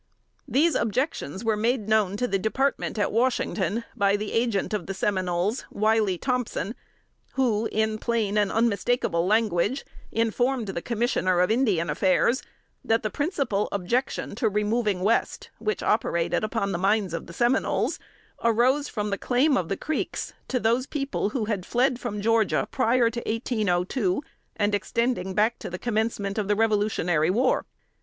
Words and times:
These 0.47 0.73
objections 0.73 1.45
were 1.45 1.55
made 1.55 1.87
known 1.87 2.17
to 2.17 2.27
the 2.27 2.39
Department 2.39 2.97
at 2.97 3.11
Washington 3.11 3.83
by 3.95 4.15
the 4.15 4.31
Agent 4.31 4.73
of 4.73 4.87
the 4.87 4.95
Seminoles, 4.95 5.63
Wiley 5.69 6.17
Thompson, 6.17 6.73
who, 7.33 7.69
in 7.71 7.99
plain 7.99 8.35
and 8.35 8.51
unmistakable 8.51 9.27
language, 9.27 9.85
informed 10.11 10.69
the 10.69 10.81
Commissioner 10.81 11.39
of 11.39 11.51
Indian 11.51 11.87
Affairs, 11.87 12.41
that 12.83 13.03
the 13.03 13.11
principal 13.11 13.69
objection 13.71 14.33
to 14.33 14.49
removing 14.49 15.01
West 15.01 15.51
which 15.59 15.83
operated 15.83 16.43
upon 16.43 16.71
the 16.71 16.79
minds 16.79 17.13
of 17.13 17.27
the 17.27 17.31
Seminoles 17.33 17.99
arose 18.43 18.89
from 18.89 19.11
the 19.11 19.19
claim 19.19 19.55
of 19.55 19.69
the 19.69 19.77
Creeks 19.77 20.33
to 20.47 20.59
those 20.59 20.87
people 20.87 21.29
who 21.29 21.45
had 21.45 21.63
fled 21.63 21.99
from 21.99 22.21
Georgia 22.21 22.67
prior 22.71 23.11
to 23.11 23.19
1802, 23.19 24.23
and 24.55 24.73
extending 24.73 25.35
back 25.35 25.59
to 25.59 25.69
the 25.69 25.77
commencement 25.77 26.39
of 26.39 26.47
the 26.47 26.55
Revolutionary 26.55 27.29
War. 27.29 27.67